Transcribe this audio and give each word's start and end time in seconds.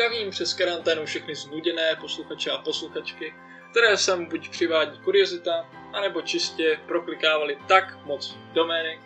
Zdravím 0.00 0.30
přes 0.30 0.54
karanténu 0.54 1.04
všechny 1.06 1.34
znuděné 1.34 1.96
posluchače 2.00 2.50
a 2.50 2.58
posluchačky, 2.58 3.34
které 3.70 3.96
sem 3.96 4.26
buď 4.26 4.48
přivádí 4.48 4.98
kuriozita, 4.98 5.70
anebo 5.92 6.22
čistě 6.22 6.80
proklikávali 6.86 7.58
tak 7.68 8.04
moc 8.04 8.36
domény, 8.52 9.00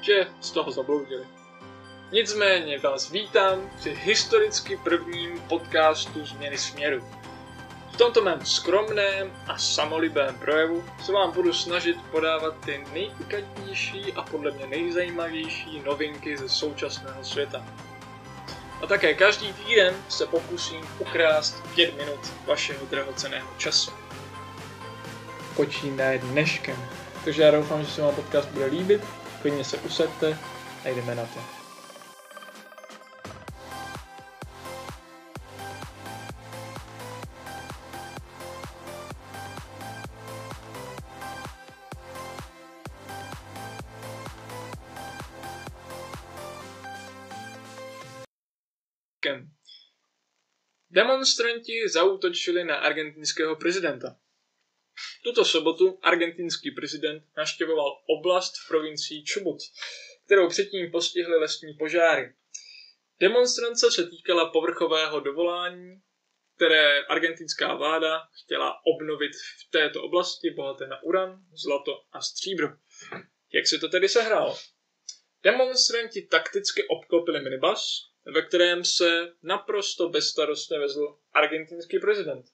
že 0.00 0.26
z 0.40 0.50
toho 0.50 0.70
zabloudili. 0.70 1.26
Nicméně 2.12 2.78
vás 2.78 3.10
vítám 3.10 3.70
při 3.78 3.94
historicky 3.94 4.76
prvním 4.76 5.40
podcastu 5.40 6.26
Změny 6.26 6.58
směru. 6.58 7.04
V 7.92 7.96
tomto 7.96 8.22
mém 8.22 8.46
skromném 8.46 9.32
a 9.46 9.58
samolibém 9.58 10.38
projevu 10.38 10.84
se 11.04 11.12
vám 11.12 11.32
budu 11.32 11.52
snažit 11.52 11.96
podávat 12.10 12.54
ty 12.64 12.84
nejpikantnější 12.92 14.12
a 14.12 14.22
podle 14.22 14.50
mě 14.50 14.66
nejzajímavější 14.66 15.80
novinky 15.80 16.36
ze 16.36 16.48
současného 16.48 17.24
světa. 17.24 17.66
A 18.82 18.86
také 18.86 19.14
každý 19.14 19.52
týden 19.52 19.94
se 20.08 20.26
pokusím 20.26 20.80
ukrást 20.98 21.62
pět 21.74 21.96
minut 21.96 22.32
vašeho 22.46 22.86
drahoceného 22.86 23.48
času. 23.58 23.90
Počínaje 25.56 26.18
dneškem. 26.18 26.76
Takže 27.24 27.42
já 27.42 27.50
doufám, 27.50 27.84
že 27.84 27.90
se 27.90 28.02
vám 28.02 28.14
podcast 28.14 28.48
bude 28.48 28.66
líbit, 28.66 29.04
klidně 29.42 29.64
se 29.64 29.76
usaďte 29.76 30.38
a 30.84 30.88
jdeme 30.88 31.14
na 31.14 31.22
to. 31.22 31.65
Demonstranti 50.90 51.88
zautočili 51.88 52.64
na 52.64 52.76
argentinského 52.76 53.56
prezidenta. 53.56 54.16
Tuto 55.24 55.44
sobotu 55.44 55.98
argentinský 56.02 56.70
prezident 56.70 57.24
naštěvoval 57.36 58.02
oblast 58.06 58.52
v 58.64 58.68
provincii 58.68 59.24
Chubut, 59.32 59.58
kterou 60.26 60.48
předtím 60.48 60.90
postihly 60.90 61.36
lesní 61.36 61.74
požáry. 61.74 62.34
Demonstrance 63.20 63.90
se 63.90 64.06
týkala 64.06 64.50
povrchového 64.50 65.20
dovolání, 65.20 66.02
které 66.56 67.04
argentinská 67.04 67.74
vláda 67.74 68.28
chtěla 68.44 68.74
obnovit 68.86 69.32
v 69.32 69.70
této 69.70 70.02
oblasti 70.02 70.50
bohaté 70.50 70.86
na 70.86 71.02
uran, 71.02 71.40
zlato 71.64 71.92
a 72.12 72.20
stříbro. 72.20 72.68
Jak 73.52 73.66
se 73.66 73.78
to 73.78 73.88
tedy 73.88 74.08
sehrálo? 74.08 74.58
Demonstranti 75.42 76.22
takticky 76.22 76.88
obklopili 76.88 77.40
minibus, 77.40 78.12
ve 78.34 78.42
kterém 78.42 78.84
se 78.84 79.32
naprosto 79.42 80.08
bezstarostně 80.08 80.78
vezl 80.78 81.18
argentinský 81.32 81.98
prezident. 81.98 82.46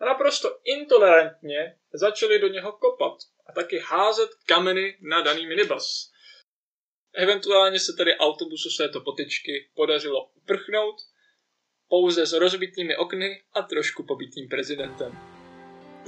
A 0.00 0.04
naprosto 0.04 0.58
intolerantně 0.64 1.78
začali 1.92 2.38
do 2.38 2.48
něho 2.48 2.72
kopat 2.72 3.18
a 3.46 3.52
taky 3.52 3.78
házet 3.78 4.30
kameny 4.46 4.98
na 5.00 5.20
daný 5.20 5.46
minibus. 5.46 6.12
Eventuálně 7.14 7.80
se 7.80 7.92
tedy 7.92 8.16
autobusu 8.16 8.70
z 8.70 8.76
této 8.76 9.00
potyčky 9.00 9.70
podařilo 9.74 10.30
uprchnout, 10.34 10.96
pouze 11.88 12.26
s 12.26 12.32
rozbitými 12.32 12.96
okny 12.96 13.42
a 13.52 13.62
trošku 13.62 14.06
pobitým 14.06 14.48
prezidentem. 14.48 15.12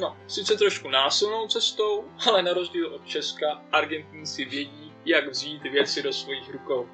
No, 0.00 0.24
sice 0.28 0.56
trošku 0.56 0.88
násilnou 0.88 1.48
cestou, 1.48 2.04
ale 2.26 2.42
na 2.42 2.52
rozdíl 2.52 2.94
od 2.94 3.08
Česka, 3.08 3.64
Argentinci 3.72 4.44
vědí, 4.44 4.92
jak 5.04 5.28
vzít 5.28 5.62
věci 5.62 6.02
do 6.02 6.12
svých 6.12 6.50
rukou. 6.50 6.88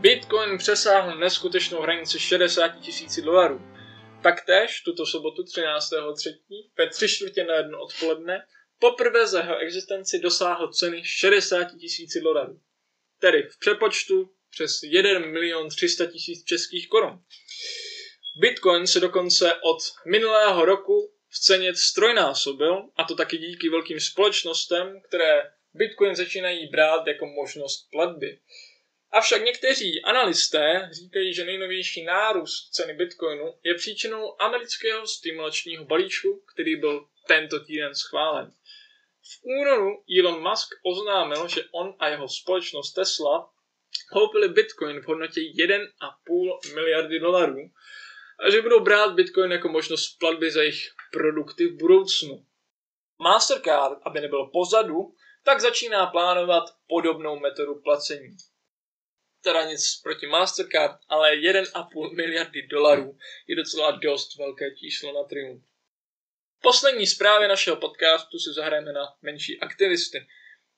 Bitcoin 0.00 0.58
přesáhl 0.58 1.18
neskutečnou 1.18 1.80
hranici 1.80 2.20
60 2.20 2.68
tisíc 2.68 3.20
dolarů. 3.20 3.60
Taktéž 4.22 4.80
tuto 4.80 5.06
sobotu 5.06 5.42
13.3. 5.42 6.38
ve 6.78 6.88
tři 6.88 7.08
čtvrtě 7.08 7.44
na 7.44 7.54
jedno 7.54 7.80
odpoledne 7.82 8.46
poprvé 8.78 9.26
za 9.26 9.38
jeho 9.40 9.58
existenci 9.58 10.18
dosáhl 10.18 10.72
ceny 10.72 11.02
60 11.04 11.64
tisíc 11.64 12.16
dolarů. 12.22 12.60
Tedy 13.18 13.42
v 13.42 13.58
přepočtu 13.58 14.30
přes 14.50 14.80
1 14.82 15.18
milion 15.18 15.68
300 15.68 16.06
tisíc 16.06 16.44
českých 16.44 16.88
korun. 16.88 17.22
Bitcoin 18.36 18.86
se 18.86 19.00
dokonce 19.00 19.54
od 19.54 19.78
minulého 20.06 20.64
roku 20.64 21.14
v 21.28 21.38
ceně 21.38 21.74
strojnásobil, 21.74 22.88
a 22.96 23.04
to 23.04 23.14
taky 23.14 23.38
díky 23.38 23.68
velkým 23.68 24.00
společnostem, 24.00 25.00
které 25.08 25.42
Bitcoin 25.74 26.14
začínají 26.14 26.66
brát 26.66 27.06
jako 27.06 27.26
možnost 27.26 27.90
platby. 27.90 28.38
Avšak 29.12 29.42
někteří 29.42 30.02
analysté 30.02 30.88
říkají, 30.92 31.34
že 31.34 31.44
nejnovější 31.44 32.04
nárůst 32.04 32.70
ceny 32.70 32.94
bitcoinu 32.94 33.54
je 33.62 33.74
příčinou 33.74 34.42
amerického 34.42 35.06
stimulačního 35.06 35.84
balíčku, 35.84 36.44
který 36.54 36.76
byl 36.76 37.06
tento 37.26 37.64
týden 37.64 37.94
schválen. 37.94 38.52
V 39.22 39.44
únoru 39.44 40.04
Elon 40.18 40.50
Musk 40.50 40.68
oznámil, 40.84 41.48
že 41.48 41.64
on 41.72 41.96
a 41.98 42.08
jeho 42.08 42.28
společnost 42.28 42.92
Tesla 42.92 43.50
koupili 44.12 44.48
bitcoin 44.48 45.00
v 45.00 45.06
hodnotě 45.06 45.40
1,5 45.40 46.74
miliardy 46.74 47.18
dolarů 47.18 47.70
a 48.46 48.50
že 48.50 48.62
budou 48.62 48.80
brát 48.80 49.14
bitcoin 49.14 49.52
jako 49.52 49.68
možnost 49.68 50.18
platby 50.18 50.50
za 50.50 50.62
jejich 50.62 50.90
produkty 51.12 51.66
v 51.66 51.76
budoucnu. 51.76 52.46
Mastercard, 53.18 53.98
aby 54.02 54.20
nebyl 54.20 54.46
pozadu, 54.46 55.14
tak 55.44 55.60
začíná 55.60 56.06
plánovat 56.06 56.64
podobnou 56.88 57.38
metodu 57.38 57.80
placení 57.80 58.36
teda 59.42 59.64
nic 59.64 60.00
proti 60.02 60.26
Mastercard, 60.26 60.96
ale 61.08 61.36
1,5 61.36 62.16
miliardy 62.16 62.62
dolarů 62.62 63.18
je 63.46 63.56
docela 63.56 63.90
dost 63.90 64.38
velké 64.38 64.74
číslo 64.76 65.12
na 65.12 65.28
triumf. 65.28 65.64
Poslední 66.62 67.06
zprávě 67.06 67.48
našeho 67.48 67.76
podcastu 67.76 68.38
si 68.38 68.50
zahrajeme 68.52 68.92
na 68.92 69.14
menší 69.22 69.60
aktivisty. 69.60 70.26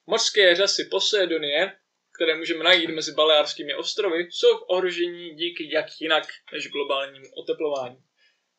Mořské 0.06 0.54
řasy 0.54 0.84
Poseidonie, 0.84 1.72
které 2.14 2.34
můžeme 2.36 2.64
najít 2.64 2.90
mezi 2.90 3.12
Baleárskými 3.12 3.74
ostrovy, 3.74 4.28
jsou 4.30 4.58
v 4.58 4.64
ohrožení 4.68 5.34
díky 5.34 5.74
jak 5.74 5.86
jinak 6.00 6.24
než 6.52 6.68
globálnímu 6.68 7.26
oteplování. 7.34 8.04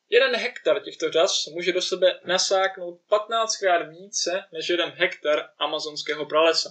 Jeden 0.10 0.36
hektar 0.36 0.84
těchto 0.84 1.12
řas 1.12 1.46
může 1.46 1.74
do 1.74 1.82
sebe 1.82 2.20
nasáknout 2.26 3.02
15krát 3.10 3.90
více 3.90 4.44
než 4.54 4.70
jeden 4.70 4.90
hektar 4.90 5.50
amazonského 5.58 6.26
pralesa. 6.26 6.70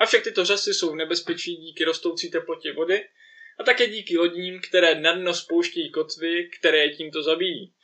Avšak 0.00 0.24
tyto 0.24 0.44
řasy 0.44 0.74
jsou 0.74 0.92
v 0.92 0.96
nebezpečí 0.96 1.56
díky 1.56 1.84
rostoucí 1.84 2.30
teplotě 2.30 2.72
vody 2.72 3.08
a 3.58 3.64
také 3.64 3.86
díky 3.86 4.18
lodím, 4.18 4.60
které 4.68 4.94
na 4.94 5.12
dno 5.12 5.34
spouštějí 5.34 5.90
kotvy, 5.90 6.50
které 6.58 6.78
je 6.78 6.96
tímto 6.96 7.22
zabíjí. 7.22 7.74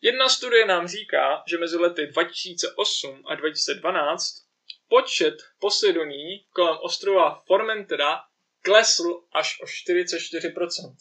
Jedna 0.00 0.28
studie 0.28 0.66
nám 0.66 0.88
říká, 0.88 1.42
že 1.48 1.58
mezi 1.58 1.76
lety 1.76 2.06
2008 2.06 3.22
a 3.26 3.34
2012 3.34 4.48
počet 4.88 5.34
Poseidoní 5.60 6.44
kolem 6.50 6.76
ostrova 6.80 7.42
Formentera 7.46 8.20
klesl 8.62 9.22
až 9.32 9.60
o 9.60 9.64
44%. 9.64 10.96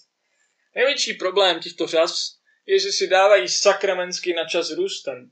Největší 0.76 1.14
problém 1.14 1.60
těchto 1.60 1.88
řas 1.88 2.38
je, 2.66 2.80
že 2.80 2.92
si 2.92 3.08
dávají 3.08 3.50
sakramentsky 3.50 4.34
na 4.34 4.46
čas 4.46 4.72
růstem. 4.72 5.32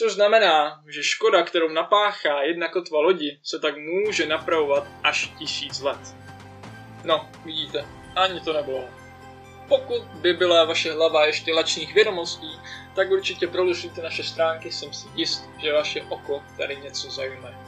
Což 0.00 0.12
znamená, 0.12 0.82
že 0.88 1.02
škoda, 1.02 1.42
kterou 1.42 1.68
napáchá 1.68 2.42
jedna 2.42 2.68
kotva 2.68 3.00
lodi, 3.00 3.40
se 3.44 3.58
tak 3.58 3.74
může 3.76 4.26
napravovat 4.26 4.86
až 5.02 5.32
tisíc 5.38 5.80
let. 5.80 5.98
No, 7.04 7.28
vidíte, 7.44 7.86
ani 8.16 8.40
to 8.40 8.52
nebylo. 8.52 8.84
Pokud 9.68 10.02
by 10.02 10.32
byla 10.32 10.64
vaše 10.64 10.92
hlava 10.92 11.26
ještě 11.26 11.52
lačných 11.52 11.94
vědomostí, 11.94 12.60
tak 12.94 13.10
určitě 13.10 13.46
prolušíte 13.46 14.02
naše 14.02 14.24
stránky, 14.24 14.72
jsem 14.72 14.92
si 14.92 15.08
jist, 15.14 15.44
že 15.62 15.72
vaše 15.72 16.02
oko 16.02 16.42
tady 16.56 16.76
něco 16.76 17.10
zajme. 17.10 17.58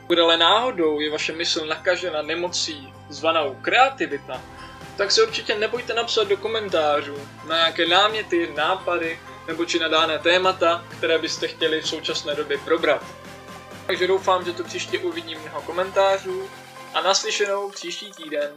Pokud 0.00 0.18
ale 0.18 0.36
náhodou 0.36 1.00
je 1.00 1.10
vaše 1.10 1.32
mysl 1.32 1.66
nakažena 1.66 2.22
nemocí 2.22 2.92
zvanou 3.08 3.58
kreativita, 3.62 4.42
tak 4.96 5.10
se 5.10 5.22
určitě 5.22 5.54
nebojte 5.54 5.94
napsat 5.94 6.28
do 6.28 6.36
komentářů 6.36 7.28
na 7.48 7.56
nějaké 7.56 7.86
náměty, 7.86 8.52
nápady 8.56 9.18
nebo 9.46 9.64
či 9.64 9.78
na 9.78 9.88
dané 9.88 10.18
témata, 10.18 10.84
které 10.98 11.18
byste 11.18 11.48
chtěli 11.48 11.80
v 11.80 11.88
současné 11.88 12.34
době 12.34 12.58
probrat. 12.58 13.04
Takže 13.86 14.06
doufám, 14.06 14.44
že 14.44 14.52
to 14.52 14.64
příště 14.64 14.98
uvidím 14.98 15.40
mnoho 15.40 15.62
komentářů 15.62 16.50
a 16.94 17.00
naslyšenou 17.00 17.70
příští 17.70 18.12
týden. 18.12 18.50